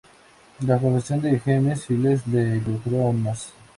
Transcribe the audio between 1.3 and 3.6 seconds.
James Files lo involucro aún más.